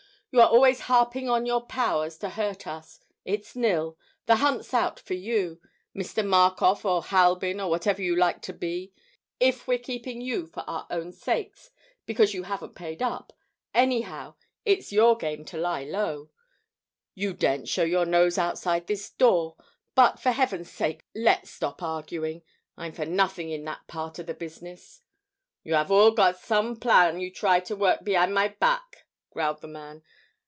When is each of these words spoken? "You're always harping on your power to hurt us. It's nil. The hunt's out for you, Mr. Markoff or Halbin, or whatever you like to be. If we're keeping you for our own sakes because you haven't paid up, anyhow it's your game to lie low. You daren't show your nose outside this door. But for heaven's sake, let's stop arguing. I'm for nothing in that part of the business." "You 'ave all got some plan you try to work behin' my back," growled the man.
"You're 0.33 0.43
always 0.45 0.79
harping 0.79 1.27
on 1.29 1.45
your 1.45 1.59
power 1.65 2.09
to 2.09 2.29
hurt 2.29 2.65
us. 2.65 3.01
It's 3.25 3.53
nil. 3.53 3.97
The 4.27 4.37
hunt's 4.37 4.73
out 4.73 4.97
for 4.97 5.13
you, 5.13 5.59
Mr. 5.93 6.25
Markoff 6.25 6.85
or 6.85 7.03
Halbin, 7.03 7.59
or 7.59 7.69
whatever 7.69 8.01
you 8.01 8.15
like 8.15 8.41
to 8.43 8.53
be. 8.53 8.93
If 9.41 9.67
we're 9.67 9.77
keeping 9.77 10.21
you 10.21 10.45
for 10.47 10.61
our 10.69 10.87
own 10.89 11.11
sakes 11.11 11.71
because 12.05 12.33
you 12.33 12.43
haven't 12.43 12.75
paid 12.75 13.03
up, 13.03 13.33
anyhow 13.73 14.35
it's 14.63 14.93
your 14.93 15.17
game 15.17 15.43
to 15.43 15.57
lie 15.57 15.83
low. 15.83 16.29
You 17.13 17.33
daren't 17.33 17.67
show 17.67 17.83
your 17.83 18.05
nose 18.05 18.37
outside 18.37 18.87
this 18.87 19.09
door. 19.09 19.57
But 19.95 20.17
for 20.17 20.31
heaven's 20.31 20.71
sake, 20.71 21.03
let's 21.13 21.51
stop 21.51 21.83
arguing. 21.83 22.41
I'm 22.77 22.93
for 22.93 23.05
nothing 23.05 23.49
in 23.49 23.65
that 23.65 23.85
part 23.87 24.17
of 24.17 24.27
the 24.27 24.33
business." 24.33 25.01
"You 25.65 25.75
'ave 25.75 25.93
all 25.93 26.11
got 26.11 26.37
some 26.39 26.77
plan 26.77 27.19
you 27.19 27.33
try 27.33 27.59
to 27.59 27.75
work 27.75 28.05
behin' 28.05 28.31
my 28.31 28.47
back," 28.47 29.07
growled 29.33 29.59
the 29.59 29.67
man. 29.67 30.03